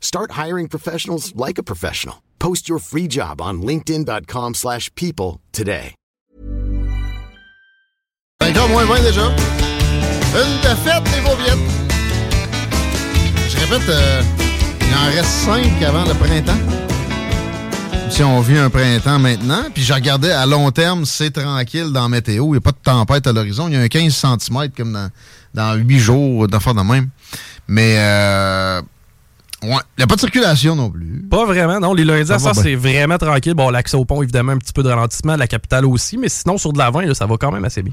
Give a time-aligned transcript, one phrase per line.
[0.00, 2.22] Start hiring professionals like a professional.
[2.38, 5.94] Post your free job on linkedin.com/people slash people today.
[8.42, 9.26] Encore moins 20 déjà.
[10.34, 11.58] Une défaite des Vauviettes.
[13.48, 14.22] Je répète, euh,
[14.82, 16.52] il en reste 5 avant le printemps.
[18.10, 22.08] Si on vit un printemps maintenant, puis je regardais à long terme, c'est tranquille dans
[22.08, 22.46] météo.
[22.46, 23.68] Il n'y a pas de tempête à l'horizon.
[23.68, 25.10] Il y a un 15 cm comme dans,
[25.54, 27.08] dans 8 jours d'affaires de même.
[27.68, 28.80] Mais euh,
[29.62, 31.24] ouais, il n'y a pas de circulation non plus.
[31.30, 31.94] Pas vraiment, non.
[31.94, 33.54] Les lundis à Ça c'est vraiment tranquille.
[33.54, 35.36] Bon, l'accès au pont, évidemment, un petit peu de ralentissement.
[35.36, 36.16] La capitale aussi.
[36.18, 37.92] Mais sinon, sur de l'avant, ça va quand même assez bien.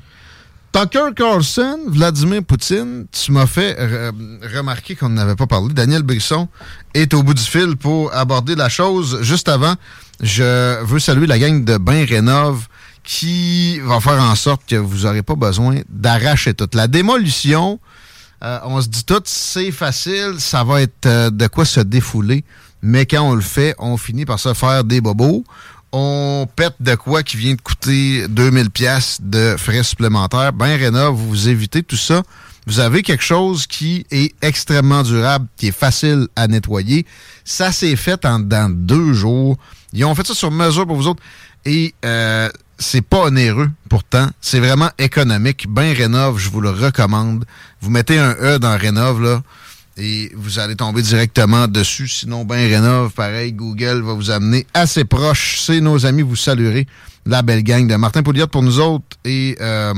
[0.74, 4.12] Tucker Carlson, Vladimir Poutine, tu m'as fait euh,
[4.56, 5.72] remarquer qu'on n'avait pas parlé.
[5.72, 6.48] Daniel Brisson
[6.96, 9.20] est au bout du fil pour aborder la chose.
[9.22, 9.76] Juste avant,
[10.20, 12.68] je veux saluer la gang de Bain Rénov
[13.04, 16.70] qui va faire en sorte que vous n'aurez pas besoin d'arracher tout.
[16.74, 17.80] La démolition,
[18.44, 22.44] euh, on se dit tout, c'est facile, ça va être euh, de quoi se défouler.
[22.82, 25.46] Mais quand on le fait, on finit par se faire des bobos.
[25.94, 30.52] On pète de quoi qui vient de coûter 2000 pièces de frais supplémentaires.
[30.52, 32.24] Ben Rénov, vous vous évitez tout ça.
[32.66, 37.06] Vous avez quelque chose qui est extrêmement durable, qui est facile à nettoyer.
[37.46, 39.58] Ça s'est fait en dans deux jours.
[39.94, 41.24] Ils ont fait ça sur mesure pour vous autres.
[41.66, 44.28] Et euh, c'est pas onéreux, pourtant.
[44.42, 45.68] C'est vraiment économique.
[45.70, 47.46] Ben Rénov, je vous le recommande.
[47.82, 49.42] Vous mettez un E dans Rénov, là,
[49.98, 52.08] et vous allez tomber directement dessus.
[52.08, 55.60] Sinon, ben Rénov, pareil, Google va vous amener assez proche.
[55.62, 56.88] C'est nos amis, vous saluerez
[57.26, 59.18] la belle gang de Martin Pouliot pour nous autres.
[59.24, 59.94] Et euh,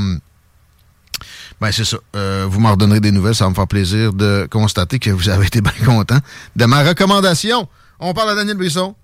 [1.61, 1.97] ben c'est ça.
[2.15, 3.35] Euh, vous m'en redonnerez des nouvelles.
[3.35, 6.19] Ça va me faire plaisir de constater que vous avez été bien content
[6.55, 7.67] de ma recommandation.
[7.99, 8.95] On parle à Daniel Brisson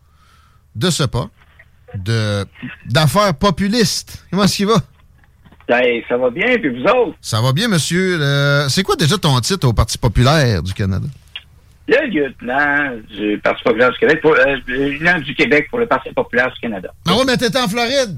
[0.75, 1.29] de ce pas,
[1.95, 2.45] de
[2.85, 4.25] d'affaires populistes.
[4.31, 4.77] Comment est-ce qu'il va?
[5.67, 7.15] Ben, ça va bien, puis vous autres?
[7.21, 8.17] Ça va bien, monsieur.
[8.17, 11.07] Le- C'est quoi déjà ton titre au Parti populaire du Canada?
[11.87, 15.87] Le lieutenant du Parti populaire du Québec, pour, euh, le lieutenant du Québec pour le
[15.87, 16.89] Parti populaire du Canada.
[17.07, 18.17] Ah ouais, mais t'étais en Floride.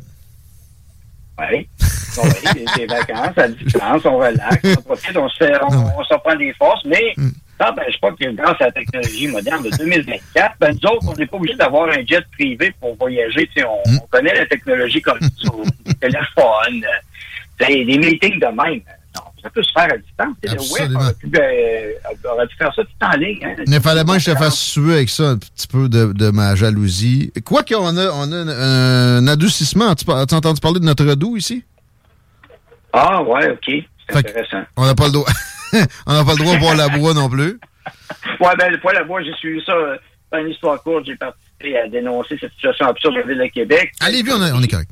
[1.40, 1.68] Oui.
[2.16, 2.22] Bon,
[2.56, 6.14] oui, des vacances à distance, on relaxe, on profite, on se, fait, on, on se
[6.14, 7.16] reprend des forces, mais
[7.60, 11.14] ça n'empêche pas que grâce à la technologie moderne de 2024, ben, nous autres, on
[11.16, 13.48] n'est pas obligé d'avoir un jet privé pour voyager.
[13.56, 18.46] Tu sais, On, on connaît la technologie comme Zoom, des téléphones, euh, des meetings de
[18.48, 18.82] même.
[19.16, 20.36] Non, ça peut se faire à distance.
[20.44, 21.00] Sais, Le web Absolument.
[21.02, 23.46] aurait pu, euh, aurait pu faire ça tout en ligne.
[23.46, 23.64] Hein.
[23.68, 26.32] Il fallait bien que je te fasse suer avec ça un petit peu de, de
[26.32, 27.32] ma jalousie.
[27.46, 29.90] Quoi qu'on a, on a un, un adoucissement.
[29.92, 31.64] As-tu as-tu entendu parler de notre redout ici?
[32.92, 33.72] Ah, ouais, OK.
[34.10, 34.64] C'est intéressant.
[34.76, 35.30] On n'a pas le droit.
[36.08, 37.60] on n'a pas le droit de boire la bois non plus.
[38.40, 39.74] Ouais, ben, le poil à bois, j'ai suivi ça.
[39.74, 39.98] euh,
[40.32, 43.48] Dans une histoire courte, j'ai participé à dénoncer cette situation absurde de la Ville de
[43.48, 43.92] Québec.
[44.00, 44.90] À Lévis, on, a- on est correct.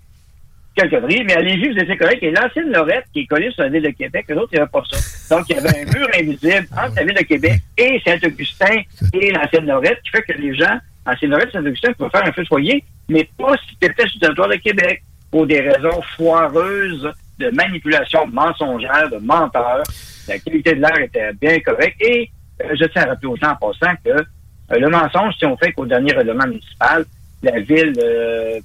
[0.75, 2.19] Quelle connerie, mais à Lévis, vous étiez correct.
[2.23, 4.61] Et l'ancienne Lorette, qui est collée sur la Ville de Québec, eux autres, il n'y
[4.61, 5.35] avait pas ça.
[5.35, 8.77] Donc, il y avait un mur invisible entre la Ville de Québec et Saint-Augustin
[9.13, 12.31] et l'ancienne Lorette, qui fait que les gens, ancienne Lorette et Saint-Augustin, pouvaient faire un
[12.31, 15.59] feu de foyer, mais pas si tu étais sur le territoire de Québec, pour des
[15.61, 17.09] raisons foireuses
[17.39, 19.83] de manipulation mensongère, de menteurs.
[20.27, 22.01] La qualité de l'air était bien correcte.
[22.01, 22.29] Et
[22.63, 25.57] euh, je tiens à rappeler aux gens en passant que euh, le mensonge, si on
[25.57, 27.05] fait qu'au dernier règlement municipal,
[27.43, 28.59] la ville euh,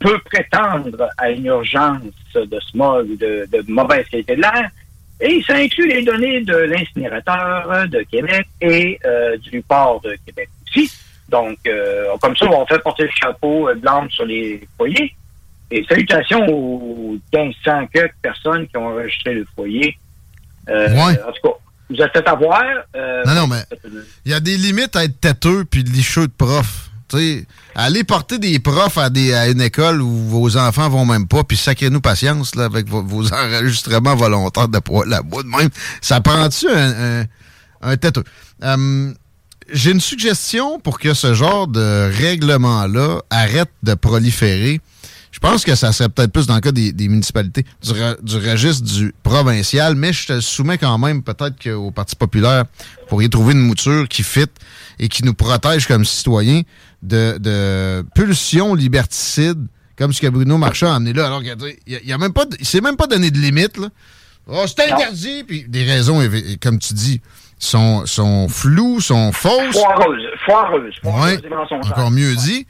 [0.00, 2.02] peut prétendre à une urgence
[2.34, 4.70] de smog de, de mauvaise qualité de l'air.
[5.20, 9.00] Et ça inclut les données de l'incinérateur de Québec et
[9.42, 10.92] du port de Québec aussi.
[11.28, 11.58] Donc,
[12.20, 15.12] comme ça, on fait porter le chapeau blanc sur les foyers.
[15.70, 19.96] Et salutations aux 1500 quelques personnes qui ont enregistré le foyer.
[20.70, 21.20] Euh, Ouais.
[21.22, 21.54] En tout cas,
[21.90, 22.62] vous êtes avoir.
[22.96, 23.64] euh, Non, non, mais
[24.24, 26.84] il y a des limites à être têteux puis licheux de prof.
[27.10, 31.26] Sais, aller porter des profs à, des, à une école où vos enfants vont même
[31.26, 35.48] pas, puis sacrez-nous patience là, avec vos, vos enregistrements volontaires de poids la bout de
[35.48, 35.70] même.
[36.02, 37.24] Ça prend-tu un, un,
[37.80, 38.24] un têteux?
[38.62, 39.14] Hum,
[39.72, 44.82] J'ai une suggestion pour que ce genre de règlement-là arrête de proliférer.
[45.40, 47.92] Je pense que ça serait peut-être plus dans le cas des, municipalités, du,
[48.22, 52.64] du, registre du provincial, mais je te soumets quand même peut-être qu'au Parti populaire,
[53.02, 54.46] vous pourriez trouver une mouture qui fit
[54.98, 56.62] et qui nous protège comme citoyens
[57.02, 59.64] de, de pulsions liberticides,
[59.96, 61.26] comme ce que Bruno Marchand a amené là.
[61.26, 61.54] Alors qu'il
[61.86, 63.90] il a même pas, il s'est même pas donné de limite, là.
[64.48, 66.20] Oh, c'est interdit, puis des raisons,
[66.60, 67.20] comme tu dis,
[67.60, 69.72] sont, sont floues, sont fausses.
[69.72, 70.94] Foireuses, foireuses.
[71.00, 71.40] foireuses
[71.84, 72.66] encore mieux dit.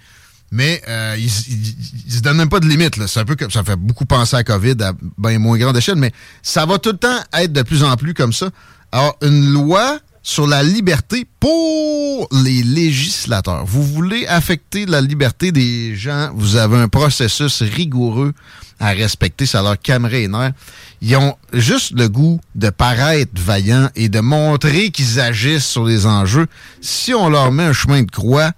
[0.51, 2.95] Mais euh, il, il, se donne même pas de limite.
[3.07, 6.13] C'est un peu ça fait beaucoup penser à COVID à bien moins grande échelle, mais
[6.43, 8.49] ça va tout le temps être de plus en plus comme ça.
[8.91, 13.65] Alors, une loi sur la liberté pour les législateurs.
[13.65, 18.35] Vous voulez affecter la liberté des gens, vous avez un processus rigoureux
[18.81, 20.53] à respecter, ça leur camerait les nerfs.
[21.01, 26.07] Ils ont juste le goût de paraître vaillants et de montrer qu'ils agissent sur les
[26.07, 26.47] enjeux.
[26.81, 28.53] Si on leur met un chemin de croix,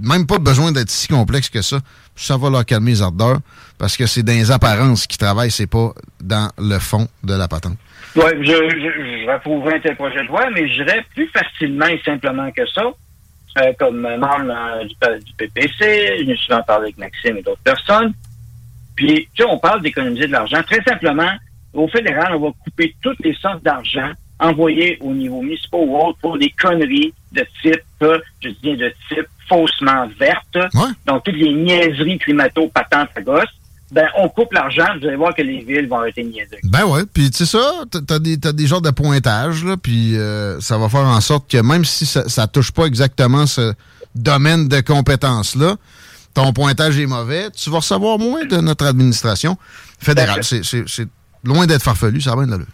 [0.00, 1.78] même pas besoin d'être si complexe que ça,
[2.16, 3.38] ça va leur calmer les ardeurs,
[3.78, 7.48] parce que c'est dans les apparences qu'ils travaillent, c'est pas dans le fond de la
[7.48, 7.76] patente.
[8.16, 12.00] Oui, je, je, je un tel projet de loi, mais je dirais plus facilement et
[12.04, 12.82] simplement que ça,
[13.58, 14.52] euh, comme membre
[15.04, 18.12] euh, du, PPC, je me suis souvent parlé avec Maxime et d'autres personnes,
[18.98, 20.60] puis, tu sais, on parle d'économiser de l'argent.
[20.64, 21.30] Très simplement,
[21.72, 26.18] au fédéral, on va couper toutes les sortes d'argent envoyées au niveau municipal ou autre
[26.20, 27.82] pour des conneries de type,
[28.40, 30.58] je dis de type faussement verte.
[31.06, 33.48] Donc, toutes les niaiseries climato-patentes à gosse.
[33.90, 36.58] Ben, on coupe l'argent, vous allez voir que les villes vont arrêter de niaiser.
[36.64, 40.14] Ben ouais, puis tu sais ça, t'as des, as des genres de pointage, là, puis
[40.14, 43.72] euh, ça va faire en sorte que même si ça, ça touche pas exactement ce
[44.14, 45.76] domaine de compétences-là,
[46.34, 49.56] ton pointage est mauvais, tu vas recevoir moins de notre administration
[49.98, 50.44] fédérale.
[50.44, 51.08] C'est
[51.42, 52.64] loin d'être farfelu, ça va bien de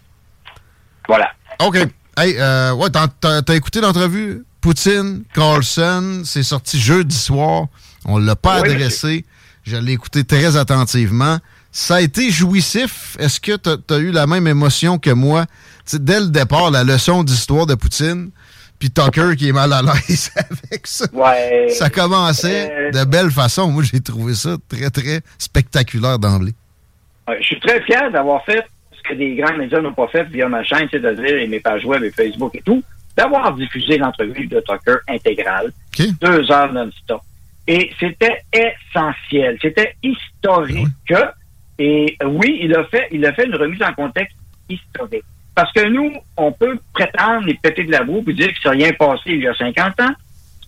[1.07, 1.31] Voilà.
[1.59, 1.77] OK.
[2.17, 4.43] Hey, euh, ouais, t'as écouté l'entrevue?
[4.61, 7.67] Poutine, Carlson, c'est sorti jeudi soir.
[8.05, 9.25] On l'a pas adressé.
[9.63, 11.39] Je l'ai écouté très attentivement.
[11.71, 13.17] Ça a été jouissif.
[13.19, 15.45] Est-ce que tu as, eu la même émotion que moi?
[15.93, 18.31] dès le départ, la leçon d'histoire de Poutine,
[18.79, 21.05] puis Tucker qui est mal à l'aise avec ça.
[21.13, 21.67] Ouais.
[21.69, 23.69] Ça commençait euh, de belle façon.
[23.69, 26.53] Moi, j'ai trouvé ça très, très spectaculaire d'emblée.
[27.27, 28.65] je suis très fier d'avoir fait
[29.07, 32.03] que des grands médias n'ont pas fait via ma chaîne, c'est-à-dire et mes pages web
[32.03, 32.83] et Facebook et tout,
[33.15, 35.71] d'avoir diffusé l'entrevue de Tucker intégrale,
[36.21, 37.21] deux heures non-stop.
[37.67, 40.87] Et c'était essentiel, c'était historique.
[41.13, 41.33] Ah
[41.77, 44.37] et oui, il a fait, il a fait une remise en contexte
[44.69, 45.25] historique.
[45.53, 48.71] Parce que nous, on peut prétendre et péter de la boue et dire que ça
[48.71, 50.13] rien passé il y a 50 ans,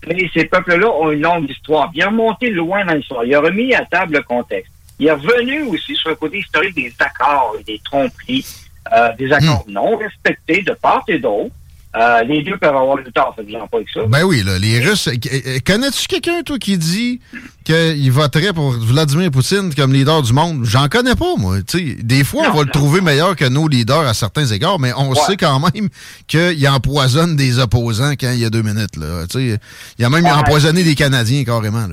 [0.06, 1.90] mais ces peuples-là ont une longue histoire.
[2.00, 3.24] A remonté loin dans l'histoire.
[3.24, 4.72] Il a remis à table le contexte.
[4.98, 8.44] Il est revenu aussi sur le côté historique des accords et des tromperies,
[8.92, 9.72] euh, des accords hmm.
[9.72, 11.54] non respectés de part et d'autre.
[11.96, 14.00] Euh, les deux peuvent avoir le tort, faites-en pas avec ça.
[14.08, 15.08] Ben oui, là, les Russes.
[15.08, 17.20] Euh, connais-tu quelqu'un, toi, qui dit
[17.64, 20.64] qu'il voterait pour Vladimir Poutine comme leader du monde?
[20.64, 21.56] J'en connais pas, moi.
[21.72, 25.14] des fois, on va le trouver meilleur que nos leaders à certains égards, mais on
[25.14, 25.88] sait quand même
[26.26, 28.96] qu'il empoisonne des opposants quand il y a deux minutes.
[28.96, 29.24] Là.
[29.34, 31.86] il a même empoisonné des Canadiens carrément.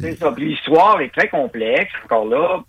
[0.00, 0.32] C'est ça.
[0.36, 2.60] L'histoire est très complexe, encore là.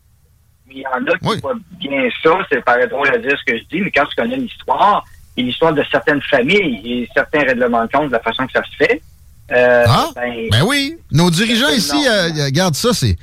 [0.70, 3.58] Il y en a qui voient bien ça, c'est paraît drôle à dire ce que
[3.58, 5.04] je dis, mais quand tu connais l'histoire,
[5.38, 8.62] et l'histoire de certaines familles et certains règlements de compte de la façon que ça
[8.64, 9.02] se fait.
[9.52, 10.98] Euh, ah, ben, ben, oui.
[11.12, 13.18] Nos dirigeants ici, euh, regardent ça, c'est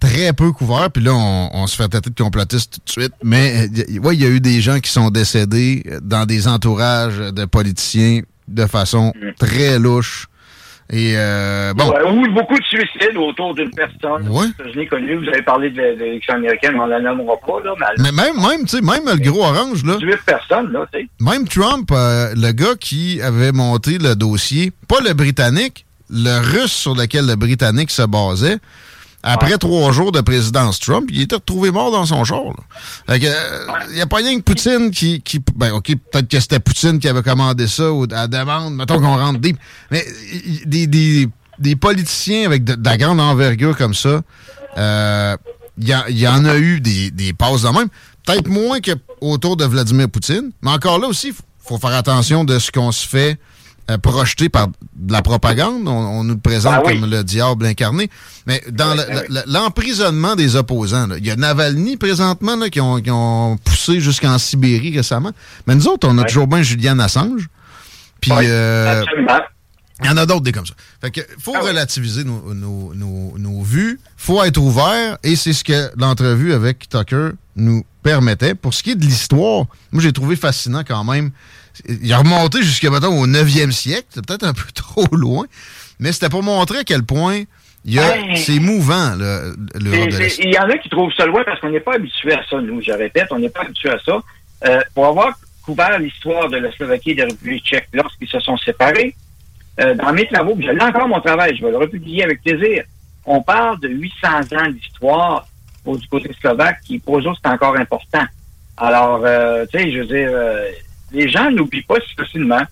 [0.00, 0.90] très peu couvert.
[0.90, 3.14] Puis là, on, se fait tâter de complotistes tout de suite.
[3.22, 7.18] Mais euh, ouais, il y a eu des gens qui sont décédés dans des entourages
[7.18, 9.30] de politiciens de façon mm.
[9.38, 10.26] très louche.
[10.90, 11.92] Et euh, bon.
[12.12, 14.28] ou beaucoup de suicides autour d'une personne.
[14.30, 14.46] Oui.
[14.58, 15.16] Je l'ai connu.
[15.16, 17.74] Vous avez parlé de l'élection américaine, mais on la nommera pas, là.
[17.98, 19.96] Mais, même, même, tu sais, même le gros orange, là.
[19.96, 21.08] 18 personnes, là, tu sais.
[21.20, 26.72] Même Trump, euh, le gars qui avait monté le dossier, pas le britannique, le russe
[26.72, 28.58] sur lequel le britannique se basait,
[29.28, 32.42] après trois jours de présidence Trump, il était retrouvé mort dans son char.
[33.08, 36.60] Il n'y euh, a pas rien que Poutine qui, qui ben ok, peut-être que c'était
[36.60, 39.58] Poutine qui avait commandé ça ou à demande, mettons qu'on rentre deep.
[39.90, 40.06] Mais
[40.64, 41.28] des, des,
[41.58, 44.20] des politiciens avec de, la grande envergure comme ça,
[44.78, 45.36] euh,
[45.76, 47.88] il y, y, en a eu des, des passes de même.
[48.24, 51.34] Peut-être moins qu'autour de Vladimir Poutine, mais encore là aussi, il
[51.68, 53.55] faut faire attention de ce qu'on se fait euh,
[54.02, 55.86] projeté par de la propagande.
[55.86, 58.10] On, nous présente ah comme le diable incarné.
[58.46, 58.96] Mais dans
[59.46, 65.32] l'emprisonnement des opposants, il y a Navalny présentement qui, ont, poussé jusqu'en Sibérie récemment.
[65.66, 67.48] Mais nous autres, on a toujours bien Julian Assange.
[68.20, 69.04] Puis euh,
[70.02, 70.74] il y en a d'autres des comme ça.
[71.00, 75.54] Fait que faut ah relativiser nos, nos, nos, nos, vues, faut être ouvert, et c'est
[75.54, 78.54] ce que l'entrevue avec Tucker nous permettait.
[78.54, 81.30] Pour ce qui est de l'histoire, moi j'ai trouvé fascinant quand même
[81.88, 84.06] il a remonté jusqu'à, mettons, au 9e siècle.
[84.10, 85.44] C'est peut-être un peu trop loin.
[85.98, 87.42] Mais c'était pour montrer à quel point
[87.84, 91.24] Il y a- Ben, c'est mouvant, le- l'Europe Il y en a qui trouvent ça
[91.26, 93.90] loin parce qu'on n'est pas habitué à ça, nous, je répète, on n'est pas habitué
[93.90, 94.20] à ça.
[94.66, 98.40] Euh, pour avoir couvert l'histoire de la Slovaquie et de la République tchèque lorsqu'ils se
[98.40, 99.14] sont séparés,
[99.80, 102.82] euh, dans mes travaux, je l'ai encore mon travail, je vais le republier avec plaisir,
[103.24, 105.46] on parle de 800 ans d'histoire
[105.86, 108.24] du côté slovaque qui, pour eux c'est encore important.
[108.76, 110.68] Alors, euh, tu sais, je veux dire, euh,
[111.12, 112.62] les gens n'oublient pas si facilement.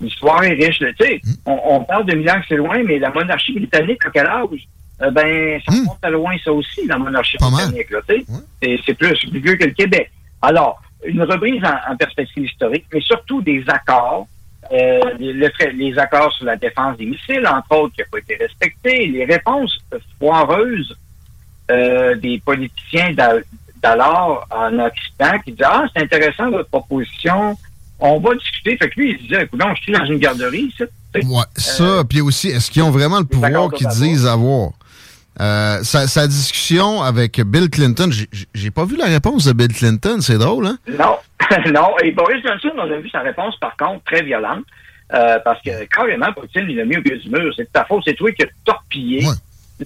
[0.00, 0.80] L'histoire est riche.
[0.80, 0.88] là.
[0.98, 4.10] Tu sais, on, on parle de Milan que c'est loin, mais la monarchie britannique, à
[4.10, 4.66] quel âge?
[5.00, 5.80] Euh, ben, ça Hmm.
[5.80, 7.90] remonte à loin, ça aussi, la monarchie Pas britannique.
[7.90, 8.24] Là, tu sais.
[8.66, 8.78] Ouais.
[8.84, 10.10] C'est- plus, plus vieux que le Québec.
[10.40, 14.26] Alors, une reprise en, en perspective historique, mais surtout des accords,
[14.72, 18.06] euh, les, le fait- les accords sur la défense des missiles, entre autres, qui n'ont
[18.10, 19.78] pas été respectés, les réponses
[20.18, 20.96] foireuses
[21.70, 23.40] euh, des politiciens d'a-
[23.82, 27.56] d'alors en Occident qui disaient Ah, c'est intéressant votre proposition,
[28.02, 28.76] on va discuter.
[28.76, 30.84] Fait que lui, il disait Écoute, je suis dans une garderie, ça.
[31.14, 34.70] Ouais, ça, puis aussi, est-ce qu'ils ont vraiment le pouvoir qu'ils disent avoir?
[35.40, 38.10] Euh, sa, sa discussion avec Bill Clinton,
[38.54, 40.78] j'ai- pas vu la réponse de Bill Clinton, c'est drôle, hein?
[40.98, 41.16] Non,
[41.72, 41.88] non.
[42.02, 44.64] Et Boris Johnson, on a vu sa réponse, par contre, très violente.
[45.14, 47.52] euh, parce que carrément, Poutine, il a mis au pied du mur.
[47.56, 49.34] C'est de ta faute, c'est toi qui as torpillé Ouais.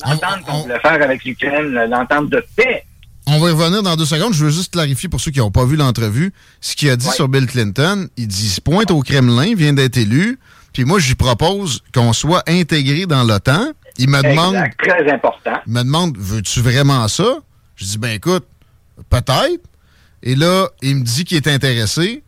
[0.05, 2.85] l'entente On- qu'on on- voulait faire avec l'Ukraine, l'entente de paix.
[3.29, 4.33] On va y revenir dans deux secondes.
[4.33, 6.33] Je veux juste clarifier pour ceux qui n'ont pas vu l'entrevue.
[6.61, 9.73] Ce qu'il a dit sur Bill Clinton, il dit il se pointe au Kremlin, vient
[9.73, 10.39] d'être élu,
[10.73, 13.73] puis moi, j'y propose qu'on soit intégré dans l'OTAN.
[13.99, 15.61] Il me demande, Exact, très important.
[15.67, 17.39] il me demande veux-tu vraiment ça?
[17.77, 18.45] Je dis ben écoute,
[19.11, 19.65] peut-être.
[20.23, 22.23] Et là, il me dit qu'il est intéressé.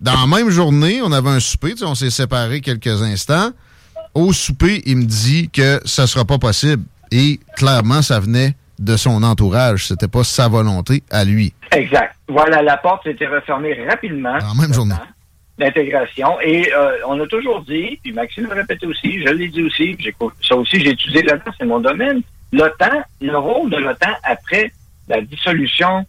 [0.00, 3.52] Dans la même journée, on avait un souper, on s'est séparés quelques instants.
[4.14, 6.82] Au souper, il me dit que ça sera pas possible.
[7.12, 9.86] Et clairement, ça venait de son entourage.
[9.86, 11.54] C'était pas sa volonté à lui.
[11.70, 12.14] Exact.
[12.28, 14.34] Voilà, la porte s'était refermée rapidement.
[14.34, 14.94] La même journée.
[15.58, 16.40] L'intégration.
[16.40, 19.96] Et euh, on a toujours dit, puis Maxime le répétait aussi, je l'ai dit aussi,
[20.46, 22.22] ça aussi j'ai étudié là-dedans, c'est mon domaine.
[22.52, 24.72] L'OTAN, le rôle de l'OTAN après
[25.08, 26.04] la dissolution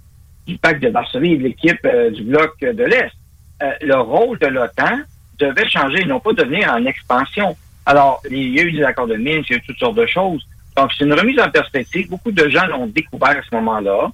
[0.48, 3.12] du pacte de Varsovie et de l'équipe euh, du bloc de l'Est,
[3.62, 5.02] euh, le rôle de l'OTAN
[5.40, 7.56] devait changer non pas devenir en expansion.
[7.86, 9.96] Alors, il y a eu des accords de Minsk, il y a eu toutes sortes
[9.96, 10.46] de choses.
[10.76, 12.10] Donc, c'est une remise en perspective.
[12.10, 14.12] Beaucoup de gens l'ont découvert à ce moment-là.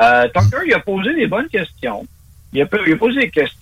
[0.00, 2.06] Euh, Tucker, il a posé des bonnes questions.
[2.52, 3.58] Il a, il a posé des questions.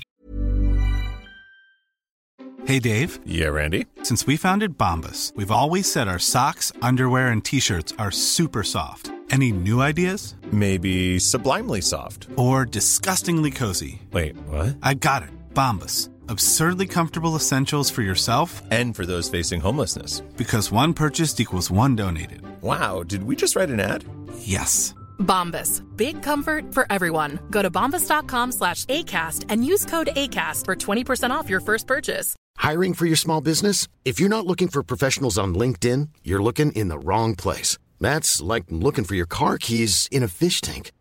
[2.68, 3.86] Hey Dave, Yeah, Randy.
[4.02, 8.64] since we founded Bombus, we've always said our socks, underwear, and t shirts are super
[8.64, 9.08] soft.
[9.30, 10.34] Any new ideas?
[10.52, 12.26] Maybe sublimely soft.
[12.36, 14.00] Or disgustingly cozy?
[14.12, 14.74] Wait, what?
[14.82, 15.28] I got it.
[15.54, 16.08] Bombus.
[16.28, 20.20] Absurdly comfortable essentials for yourself And for those facing homelessness.
[20.36, 22.42] because one purchased equals one donated.
[22.62, 24.04] Wow, did we just write an ad?
[24.38, 24.94] Yes.
[25.18, 25.82] Bombas.
[25.96, 27.38] Big comfort for everyone.
[27.50, 32.34] Go to bombas.com slash ACAST and use code ACAST for 20% off your first purchase.
[32.58, 33.88] Hiring for your small business?
[34.04, 37.78] If you're not looking for professionals on LinkedIn, you're looking in the wrong place.
[38.00, 40.92] That's like looking for your car keys in a fish tank.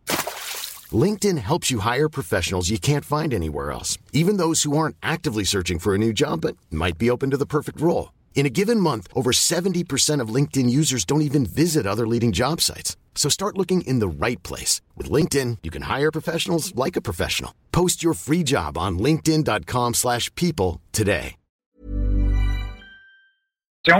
[0.91, 5.43] LinkedIn helps you hire professionals you can't find anywhere else, even those who aren't actively
[5.43, 8.13] searching for a new job but might be open to the perfect role.
[8.35, 12.61] In a given month, over 70% of LinkedIn users don't even visit other leading job
[12.61, 12.95] sites.
[13.15, 14.81] So start looking in the right place.
[14.95, 17.51] With LinkedIn, you can hire professionals like a professional.
[17.71, 21.37] Post your free job on linkedin.com/people slash people today.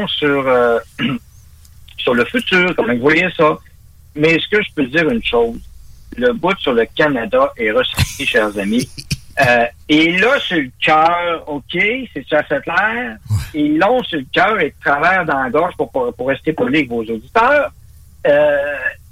[0.08, 0.80] sur, euh,
[1.98, 3.58] sur le futur, comment vous voyez ça.
[4.15, 5.60] Mais est-ce que je peux dire une chose?
[6.18, 8.90] Le bout sur le Canada est ressorti, chers amis.
[9.46, 13.18] Euh, et là, sur le cœur, OK, c'est ça fait clair.
[13.54, 16.54] Et l'ont sur le cœur et de travers dans la gorge pour, pour, pour rester
[16.54, 17.72] poli avec vos auditeurs.
[18.28, 18.58] Euh,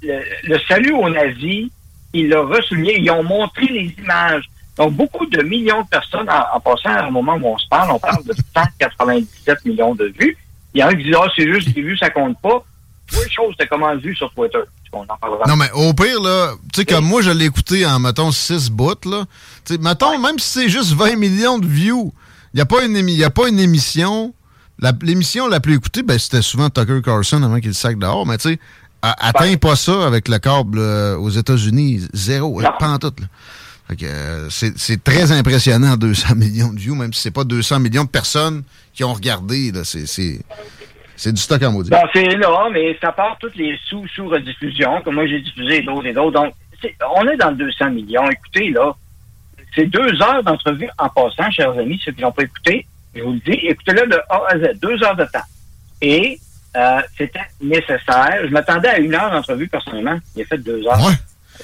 [0.02, 1.68] le, le salut aux nazis,
[2.12, 4.44] ils l'ont ressouligné, ils ont montré les images.
[4.76, 7.68] Donc, beaucoup de millions de personnes, en, en passant à un moment où on se
[7.68, 10.36] parle, on parle de 197 millions de vues.
[10.72, 12.64] Il y en a qui disent, ah, c'est juste des vues, ça compte pas.
[13.06, 14.58] Trois choses, t'as comment vu sur Twitter.
[14.94, 15.44] On en parlera.
[15.48, 18.70] Non, mais au pire, là, tu sais, comme moi, je l'ai écouté en, mettons, 6
[18.70, 19.24] bouts, là.
[19.80, 22.12] Mettons, même si c'est juste 20 millions de views,
[22.52, 24.34] il n'y a, pas une émi- y a pas une émission.
[25.02, 28.38] L'émission la plus écoutée, ben, c'était souvent Tucker Carlson avant qu'il le sac dehors, mais
[28.38, 28.58] tu sais,
[29.02, 32.06] atteint pas ça avec le câble euh, aux États-Unis.
[32.12, 33.26] Zéro, pas en tout, là.
[34.02, 38.08] Euh, c'est très impressionnant, 200 millions de views, même si c'est pas 200 millions de
[38.08, 38.62] personnes
[38.94, 39.72] qui ont regardé.
[39.84, 40.40] C'est-
[41.16, 41.90] C'est du stock en maudit.
[41.90, 46.12] Bon, c'est là, mais ça part toutes les sous-sous-rediffusions, comme moi j'ai diffusé d'autres et
[46.12, 46.42] d'autres.
[46.42, 46.54] Donc,
[47.16, 48.28] on est dans le 200 millions.
[48.28, 48.94] Écoutez, là,
[49.74, 53.32] c'est deux heures d'entrevue en passant, chers amis, ceux qui n'ont pas écouté, je vous
[53.32, 55.46] le dis, écoutez-le de A à Z, deux heures de temps.
[56.00, 56.38] Et
[56.76, 58.40] euh, c'était nécessaire.
[58.44, 60.18] Je m'attendais à une heure d'entrevue, personnellement.
[60.34, 60.98] Il a fait deux heures.
[60.98, 61.14] Ouais.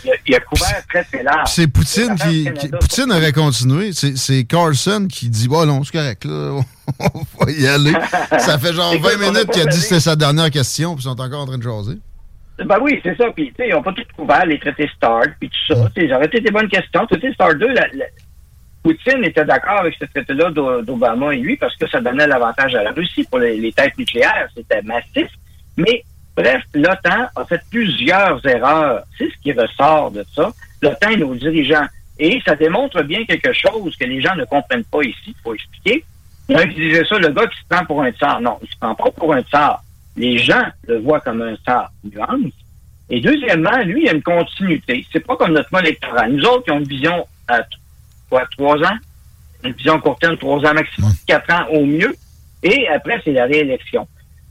[0.05, 1.49] Il a, il a couvert très, très large.
[1.51, 3.91] C'est Poutine qui, Poutine aurait continué.
[3.93, 6.61] C'est Carlson qui dit Bon, non, c'est correct, là.
[7.01, 7.93] On va y aller.
[8.39, 10.51] Ça fait genre Écoute, 20 on a minutes qu'il a dit que c'était sa dernière
[10.51, 11.99] question, puis ils sont encore en train de jaser.
[12.65, 13.25] Ben oui, c'est ça.
[13.35, 15.91] Puis, tu sais, ils n'ont pas tout couvert, les traités START, puis tout ça.
[15.95, 17.07] Tu sais, J'aurais été des bonnes questions.
[17.07, 18.05] Traité START 2, la- la-
[18.83, 22.75] Poutine était d'accord avec ce traité-là d'O- d'Obama et lui parce que ça donnait l'avantage
[22.75, 24.49] à la Russie pour les, les têtes nucléaires.
[24.57, 25.29] C'était massif.
[25.77, 26.03] Mais,
[26.37, 29.05] bref, l'OTAN a fait plusieurs erreurs.
[29.19, 30.51] C'est ce qui ressort de ça.
[30.83, 31.87] L'OTAN et nos dirigeants.
[32.19, 35.29] Et ça démontre bien quelque chose que les gens ne comprennent pas ici.
[35.29, 36.05] Il faut expliquer.
[36.49, 38.41] Il y a qui disait ça, le gars qui se prend pour un tsar.
[38.41, 39.83] Non, il se prend pas pour un tsar.
[40.17, 41.91] Les gens le voient comme un tsar.
[42.05, 42.53] Nuance.
[43.09, 45.05] Et deuxièmement, lui, il a une continuité.
[45.13, 46.33] C'est pas comme notre mode électoral.
[46.33, 47.61] Nous autres, qui ont une vision à
[48.29, 48.97] quoi, trois ans,
[49.65, 52.15] une vision court terme, trois ans maximum, quatre ans au mieux.
[52.63, 54.07] Et après, c'est la réélection.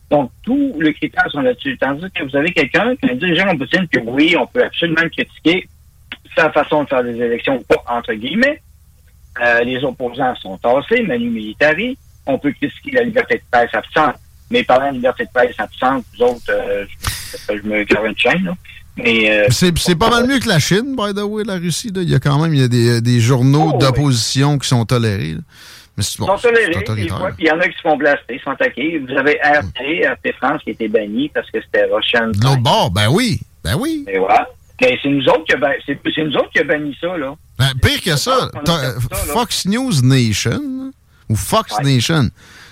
[0.10, 1.78] Donc, tous les critères sont là-dessus.
[1.80, 5.68] Tandis que vous avez quelqu'un, un dirigeant Poutine, que oui, on peut absolument critiquer
[6.36, 8.62] sa façon de faire des élections ou pas, entre guillemets.
[9.42, 11.98] Euh, les opposants sont tassés, manu militari.
[12.26, 14.16] On peut critiquer la liberté de presse absente.
[14.52, 16.86] Mais parlant de liberté de presse absente, vous autres, euh,
[17.48, 18.54] je, je me garde une chaîne, là.
[18.98, 21.90] Mais, euh, C'est pas mal mieux que la Chine, by the way, la Russie.
[21.94, 22.02] là.
[22.02, 23.80] Il y a quand même il y a des, des journaux Oh, oui.
[23.86, 25.34] d'opposition qui sont tolérés.
[25.36, 25.42] là.
[26.00, 27.18] Mais bon, sont tolérés, c'est des autoritaire.
[27.18, 28.98] fois, puis il y en a qui se font blaster, ils sont attaqués.
[29.00, 32.28] Vous avez RT, RT France qui a été banni parce que c'était Russian.
[32.28, 33.40] De l'autre bord, ben oui.
[33.64, 34.06] Ben oui.
[34.08, 34.48] Et voilà.
[34.82, 35.54] Mais c'est nous autres qui
[36.54, 37.36] qui a banni ça, là.
[37.58, 38.50] Ben, pire que ça.
[39.34, 40.92] Fox News Nation
[41.28, 41.96] ou Fox Ouais.
[41.96, 42.30] Nation,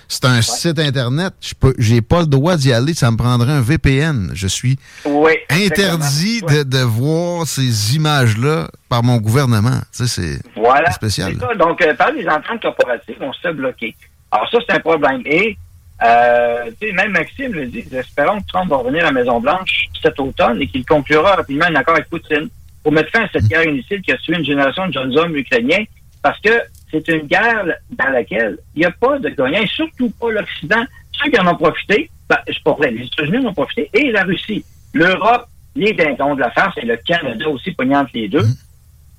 [0.08, 1.34] c'est un site internet.
[1.40, 2.94] Je peux, j'ai pas le droit d'y aller.
[2.94, 4.30] Ça me prendrait un VPN.
[4.34, 5.32] Je suis Oui.
[5.50, 9.80] interdit de, de voir ces images-là par mon gouvernement.
[9.96, 10.90] Tu sais, c'est Voilà.
[10.92, 11.32] spécial.
[11.34, 11.48] C'est là.
[11.52, 11.54] ça.
[11.56, 13.94] Donc, euh, par les ententes corporatives, on se fait bloquer.
[14.30, 15.22] Alors, ça, c'est un problème.
[15.26, 15.56] Et,
[16.04, 20.60] euh, même Maxime le dit, espérons que Trump va revenir à la Maison-Blanche cet automne
[20.62, 22.48] et qu'il conclura rapidement un accord avec Poutine
[22.82, 25.34] pour mettre fin à cette guerre inutile qui a tué une génération de jeunes hommes
[25.36, 25.84] ukrainiens
[26.22, 26.50] parce que
[26.90, 30.84] c'est une guerre dans laquelle il n'y a pas de gagnant, et surtout pas l'Occident.
[31.12, 34.10] Ceux qui en ont profité, ben, c'est pas vrai, les États-Unis en ont profité et
[34.12, 34.64] la Russie.
[34.94, 38.44] L'Europe, les dindons de l'affaire, c'est le Canada aussi pognant entre les deux.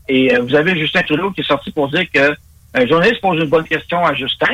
[0.07, 2.33] Et euh, vous avez Justin Trudeau qui est sorti pour dire que
[2.73, 4.53] un journaliste pose une bonne question à Justin.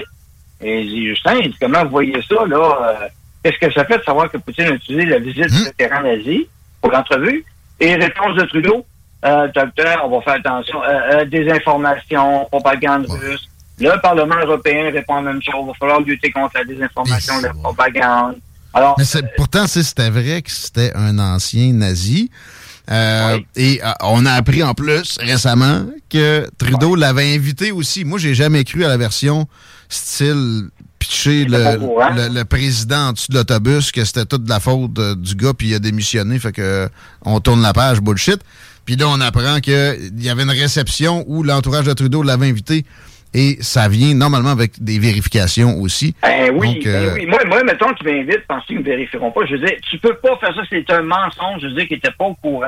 [0.61, 2.97] Et il dit, Justin, il dit, comment vous voyez ça, là?
[3.01, 3.07] euh,
[3.43, 6.47] Qu'est-ce que ça fait de savoir que Poutine a utilisé la visite du vétéran nazi
[6.81, 7.45] pour l'entrevue?
[7.79, 8.85] Et réponse de Trudeau,
[9.25, 13.47] euh, docteur, on va faire attention, euh, euh, désinformation, propagande russe.
[13.79, 15.55] Le Parlement européen répond la même chose.
[15.61, 18.35] Il va falloir lutter contre la désinformation, la propagande.
[18.73, 22.29] Alors, Mais pourtant, c'était vrai que c'était un ancien nazi.
[22.91, 28.05] Euh, Et euh, on a appris en plus récemment que Trudeau l'avait invité aussi.
[28.05, 29.47] Moi, j'ai jamais cru à la version
[29.89, 35.15] style pitcher le, président en dessous de l'autobus, que c'était toute de la faute euh,
[35.15, 36.89] du gars, puis il a démissionné, fait que
[37.23, 38.39] on tourne la page, bullshit.
[38.85, 42.85] Puis là, on apprend qu'il y avait une réception où l'entourage de Trudeau l'avait invité.
[43.33, 46.15] Et ça vient normalement avec des vérifications aussi.
[46.21, 47.25] Ben oui, Donc, ben euh, oui.
[47.25, 49.41] Moi, moi, mettons qu'ils m'invitent, pensez qu'ils ne me vérifieront pas.
[49.45, 51.61] Je veux dire, tu peux pas faire ça, c'est un mensonge.
[51.61, 52.67] Je veux dire qu'ils n'étaient pas au courant.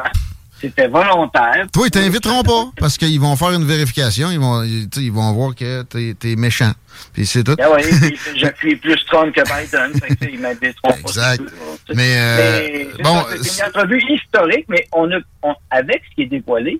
[0.60, 1.67] C'était volontaire.
[1.71, 4.32] Toi, ils t'inviteront pas parce qu'ils vont faire une vérification.
[4.32, 6.71] Ils vont, ils, vont voir que t'es es méchant.
[7.13, 7.56] Puis c'est tout.
[7.56, 10.01] Ben oui, j'appuie plus Trump que Biden.
[10.01, 10.97] fait que, ils m'inviteront pas.
[10.99, 11.38] Exact.
[11.38, 11.77] tout.
[11.95, 16.21] Mais, euh, Mais, bon, c'est une entrevue historique, mais on a, on- avec ce qui
[16.23, 16.80] est dévoilé,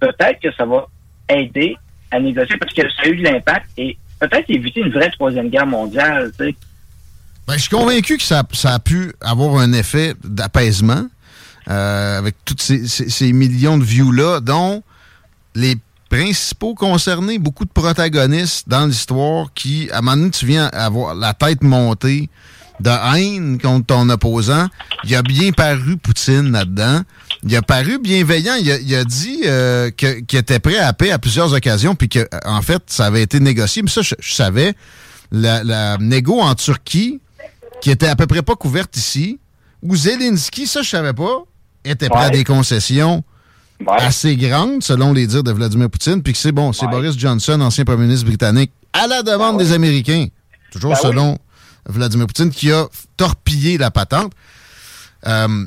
[0.00, 0.86] peut-être que ça va
[1.28, 1.76] aider
[2.10, 5.48] à négocier parce que ça a eu de l'impact et peut-être éviter une vraie troisième
[5.48, 6.30] guerre mondiale.
[6.38, 6.54] Tu sais.
[7.48, 11.04] Ben, je suis convaincu que ça, ça a pu avoir un effet d'apaisement
[11.68, 14.82] euh, avec tous ces, ces- ces millions de views-là, dont
[15.54, 15.74] les
[16.08, 21.14] principaux concernés, beaucoup de protagonistes dans l'histoire qui, à un moment donné, tu viens avoir
[21.16, 22.28] la tête montée
[22.80, 24.68] de haine contre ton opposant.
[25.04, 27.02] Il a bien paru Poutine là-dedans.
[27.42, 28.54] Il a paru bienveillant.
[28.60, 32.08] Il a, il a dit euh, qu'il était prêt à paix à plusieurs occasions, puis
[32.08, 33.82] que, euh, en fait, ça avait été négocié.
[33.82, 34.74] Mais ça, je, je savais.
[35.32, 37.20] La, la négo en Turquie,
[37.80, 39.38] qui était à peu près pas couverte ici,
[39.82, 41.44] où Zelensky, ça, je savais pas,
[41.84, 43.24] était prêt à des concessions
[43.78, 43.92] Ouais.
[43.98, 46.92] assez grandes, selon les dires de Vladimir Poutine, puis que c'est bon, c'est Ouais.
[46.92, 50.28] Boris Johnson, ancien premier ministre britannique, à la demande des Américains,
[50.72, 51.36] toujours Ben oui.
[51.88, 54.32] Vladimir Poutine, qui a torpillé la patente.
[55.26, 55.66] Euh,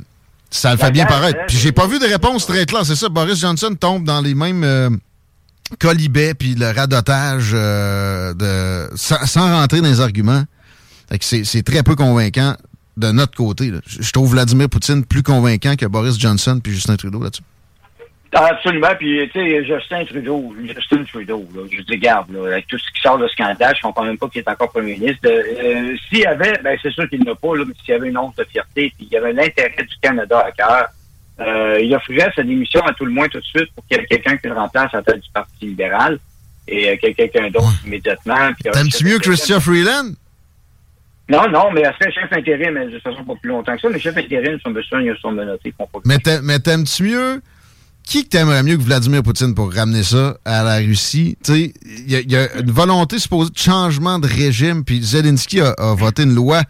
[0.50, 1.38] ça le fait bien paraître.
[1.46, 3.08] Puis j'ai pas vu de réponse très claire, c'est ça.
[3.08, 4.90] Boris Johnson tombe dans les mêmes euh,
[5.78, 10.44] colibets, puis le radotage euh, de, sans, sans rentrer dans les arguments.
[11.20, 12.56] C'est très peu convaincant
[12.96, 13.70] de notre côté.
[13.70, 13.78] là.
[13.86, 17.42] Je trouve Vladimir Poutine plus convaincant que Boris Johnson puis Justin Trudeau là-dessus.
[18.32, 18.94] Absolument.
[18.98, 22.90] Puis, tu sais, Justin Trudeau, Justin Trudeau, là, je dis, garde, là, avec tout ce
[22.92, 25.26] qui sort de scandale, je comprends même pas qu'il est encore premier ministre.
[25.26, 28.08] Euh, s'il y avait, ben, c'est sûr qu'il n'a pas, là, mais s'il y avait
[28.08, 30.86] une once de fierté, puis il y avait l'intérêt du Canada à cœur,
[31.40, 34.00] euh, il offrirait sa démission à tout le moins tout de suite pour qu'il y
[34.00, 36.18] ait quelqu'un qui le remplace à la tête du Parti libéral
[36.68, 38.50] et euh, quelqu'un d'autre immédiatement.
[38.62, 40.12] T'aimes-tu mieux Christian Freeland?
[41.28, 43.80] Non, non, mais elle serait chef intérim, mais de toute façon pas plus longtemps que
[43.80, 43.88] ça.
[43.88, 45.72] Mais chef intérim, son besoin, il a son menotté.
[45.76, 47.40] qu'on peut- Mais t'a- mais t'aimes-tu mieux?
[48.10, 51.38] Qui que t'aimerais mieux que Vladimir Poutine pour ramener ça à la Russie?
[51.44, 54.82] Tu sais, il y, a- il y a une volonté supposée de changement de régime,
[54.82, 56.64] puis Zelensky a, a voté une loi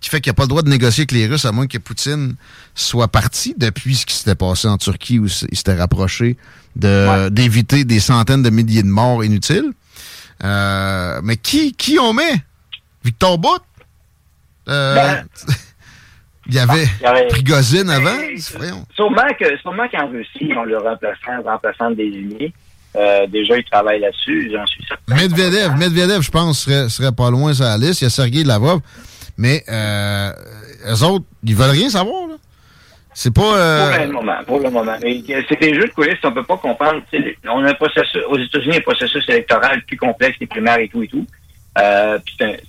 [0.00, 1.66] qui fait qu'il n'y a pas le droit de négocier avec les Russes à moins
[1.66, 2.36] que Poutine
[2.74, 6.38] soit parti depuis ce qui s'était passé en Turquie où il s'était rapproché
[6.76, 9.72] de- d'éviter des centaines de milliers de morts inutiles.
[10.44, 12.42] Euh, mais qui, qui on met?
[13.04, 13.58] Victor Bout?
[14.70, 15.26] Euh, Ben,
[16.48, 18.16] il y avait y avait- Prigozhin avant?
[18.16, 18.86] Ben, Voyons.
[18.94, 22.52] Sûrement que sûrement qu'en Russie, on le remplaçant, remplaçant désigné.
[22.96, 25.14] Euh, déjà, il travaille là-dessus, j'en suis certain.
[25.14, 28.00] Medvedev, Medvedev, je pense, serait, serait pas loin sur la liste.
[28.00, 28.80] Il y a Sergei Lavrov.
[29.36, 30.32] Mais euh,
[30.88, 32.26] eux autres, ils veulent rien savoir.
[32.28, 32.34] Là.
[33.12, 33.54] C'est pas...
[33.56, 34.96] euh, Pour le moment, pour le moment.
[35.02, 37.02] Mais euh, c'est des jeux de coulisses, on peut pas comprendre.
[37.48, 41.02] On a un processus, aux États-Unis, un processus électoral plus complexe, les primaires et tout
[41.02, 41.26] et tout.
[41.78, 42.18] Euh,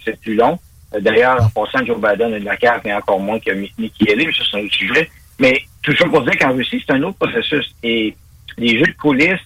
[0.04, 0.60] c'est plus long.
[0.96, 4.10] Euh, D'ailleurs, en passant, Joe Biden a de la carte, mais encore moins que Nikki
[4.12, 5.10] Haley, mais ça, c'est un autre sujet.
[5.40, 7.74] Mais tout ça pour dire qu'en Russie, c'est un autre processus.
[7.84, 8.16] Et
[8.58, 9.40] les jeux de coulisses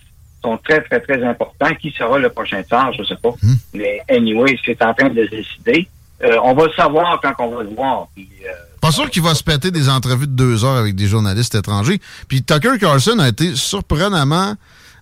[0.43, 1.73] sont très, très, très importants.
[1.79, 3.31] Qui sera le prochain tsar, je sais pas.
[3.73, 5.87] Mais anyway, c'est en train de se décider.
[6.23, 8.07] Euh, on va le savoir quand on va le voir.
[8.15, 11.07] Puis, euh, Pas sûr qu'il va se péter des entrevues de deux heures avec des
[11.07, 11.99] journalistes étrangers.
[12.27, 14.53] Puis Tucker Carlson a été surprenamment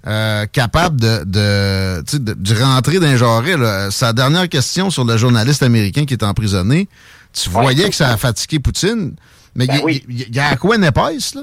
[0.07, 3.57] euh, capable de, de, de, de rentrer dans un jarret.
[3.57, 3.91] là.
[3.91, 6.87] Sa dernière question sur le journaliste américain qui est emprisonné,
[7.33, 9.13] tu voyais que ça a fatigué Poutine.
[9.55, 11.41] Mais Ben il, il- il y a à quoi une épaisse, là?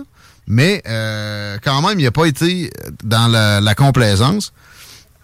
[0.49, 2.71] Mais euh, quand même, il n'a pas été
[3.03, 4.53] dans la, la complaisance.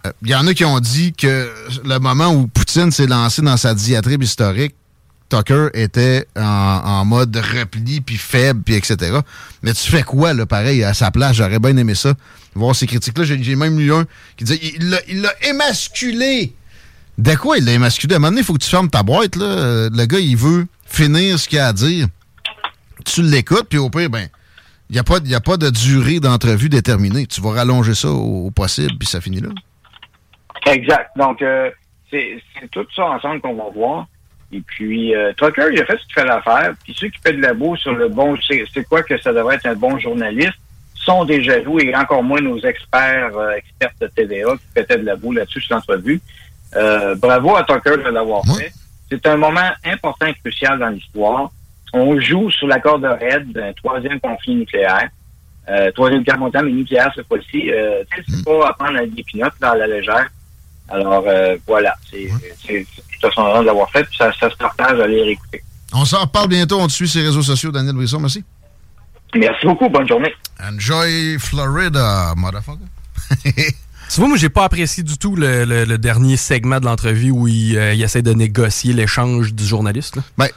[0.05, 1.49] Euh, Il y en a qui ont dit que
[1.85, 4.75] le moment où Poutine s'est lancé dans sa diatribe historique,
[5.37, 9.19] Tucker était en, mode repli, puis faible, puis etc.
[9.63, 11.35] Mais tu fais quoi, là, pareil, à sa place?
[11.37, 12.13] J'aurais bien aimé ça.
[12.55, 13.23] Voir ces critiques-là.
[13.23, 14.05] J'ai même lu un
[14.37, 14.89] qui disait il
[15.21, 16.53] l'a- émasculé.
[17.17, 18.13] De quoi il l'a émasculé?
[18.13, 19.45] À un moment donné, il faut que tu fermes ta boîte, là.
[19.45, 22.07] Euh, Le gars, il veut finir ce qu'il a à dire.
[23.05, 24.27] Tu l'écoutes, puis au pire, ben,
[24.89, 27.25] il n'y a, pas- a pas de durée d'entrevue déterminée.
[27.25, 29.49] Tu vas rallonger ça au, possible, puis ça finit là.
[30.67, 31.09] Exact.
[31.17, 31.69] Donc, euh,
[32.11, 32.39] c'est
[32.71, 34.07] tout ça ensemble qu'on va voir.
[34.53, 36.73] Et puis, euh, Tucker, il a fait ce qu'il fallait faire.
[36.83, 39.55] Puis ceux qui fait de la boue sur le bon, c'est quoi que ça devrait
[39.55, 40.53] être un bon journaliste,
[40.95, 45.05] sont des jaloux et encore moins nos experts, euh, experts de TVA qui faisaient de
[45.05, 46.21] la boue là-dessus sur l'entrevue.
[46.75, 48.71] Euh, bravo à Tucker de l'avoir fait.
[49.09, 51.51] C'est un moment important et crucial dans l'histoire.
[51.93, 55.09] On joue sur la corde raide d'un troisième conflit nucléaire.
[55.69, 57.71] Euh, troisième guerre mondiale, mais nucléaire cette fois-ci.
[57.71, 60.29] Euh, c'est pas à prendre des pinottes dans la légère.
[60.93, 62.29] Alors euh, voilà, c'est
[62.65, 65.07] c'est- c'est tout à son honneur de l'avoir fait, puis ça, ça se partage à
[65.07, 65.63] les réécouter.
[65.93, 66.79] On s'en reparle bientôt.
[66.79, 68.19] On te suit sur les réseaux sociaux, Daniel Brisson.
[68.19, 68.43] Merci.
[69.35, 70.33] Merci beaucoup, bonne journée.
[70.63, 72.85] Enjoy Florida, motherfucker.
[74.13, 77.31] Tu vois, moi, j'ai pas apprécié du tout le, le- le dernier segment de l'entrevue
[77.31, 80.17] où il, euh, il essaie de négocier l'échange du journaliste.
[80.17, 80.21] là.
[80.37, 80.49] Ben,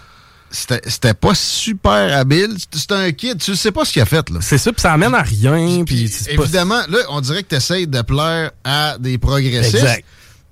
[0.51, 2.51] c'était pas super habile.
[2.73, 3.39] C'était un kid.
[3.41, 4.41] Tu sais pas ce qu'il a fait, là.
[4.43, 5.85] C'est ça, puis ça amène à rien.
[6.09, 9.77] C'est pas- Évidemment, là, on dirait que tu essaies de plaire à des progressistes.
[9.77, 10.05] Exact.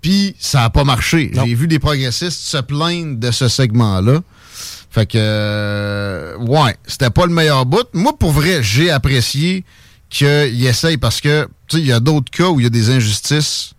[0.04, 1.30] Puis ça a pas marché.
[1.32, 4.20] J'ai vu des progressistes se plaindre de ce segment-là.
[4.90, 7.86] Fait que, euh, ouais, c'était pas le meilleur bout.
[7.94, 9.64] Moi, pour vrai, j'ai apprécié
[10.10, 12.70] qu'il essaye parce que, tu sais, il y a d'autres cas où il y a
[12.70, 13.72] des injustices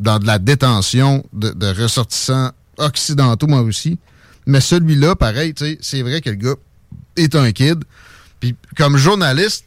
[0.00, 4.00] dans de la détention de, de ressortissants occidentaux en Russie.
[4.46, 6.56] Mais celui-là, pareil, tu sais, c'est vrai que le gars
[7.14, 7.84] est un kid.
[8.40, 9.64] Puis comme journaliste,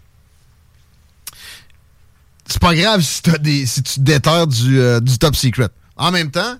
[2.47, 5.69] c'est pas grave si, t'as des, si tu te déterres du, euh, du top secret.
[6.01, 6.55] En même temps,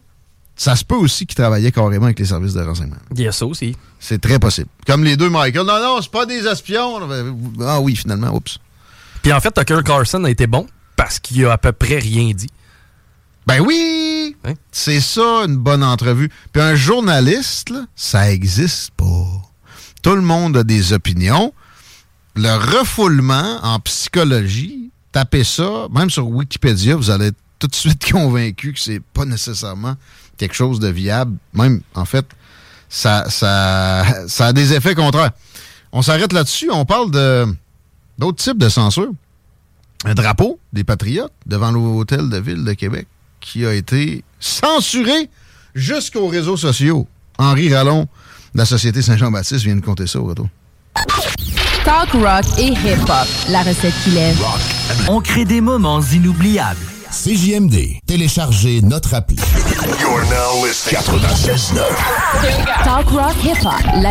[0.56, 2.98] ça se peut aussi qu'il travaillait carrément avec les services de renseignement.
[3.16, 3.76] Il y a ça aussi.
[4.00, 4.70] C'est très possible.
[4.86, 5.66] Comme les deux Michael.
[5.66, 7.00] Non, non, c'est pas des espions.
[7.62, 8.60] Ah oui, finalement, oups.
[9.24, 12.32] Puis en fait, Tucker Carlson a été bon parce qu'il a à peu près rien
[12.36, 12.50] dit.
[13.48, 14.36] Ben oui!
[14.72, 16.30] C'est ça, une bonne entrevue.
[16.54, 19.26] Puis un journaliste, là, ça existe pas.
[20.04, 21.54] Tout le monde a des opinions.
[22.36, 28.12] Le refoulement en psychologie, tapez ça, même sur Wikipédia, vous allez être tout de suite
[28.12, 29.96] convaincu que c'est pas nécessairement
[30.38, 31.38] quelque chose de viable.
[31.54, 32.26] Même, en fait,
[32.90, 35.32] ça, ça, ça a des effets contraires.
[35.92, 36.70] On s'arrête là-dessus.
[36.72, 37.46] On parle de
[38.18, 39.12] d'autres types de censure.
[40.04, 43.08] Un drapeau des Patriotes devant l'hôtel de ville de Québec
[43.40, 45.30] qui a été censuré
[45.76, 47.08] jusqu'aux réseaux sociaux.
[47.38, 48.08] Henri Rallon
[48.54, 50.50] de la Société Saint-Jean-Baptiste vient de compter ça au retour.
[51.86, 54.38] Talk rock et hip-hop, la recette qui lève.
[55.08, 56.91] On crée des moments inoubliables.
[57.12, 58.00] CJMD.
[58.08, 59.36] Téléchargez notre appli.
[60.00, 61.02] You're now listening.
[61.02, 62.84] 96.9.
[62.86, 64.11] Talk rock hip-hop, la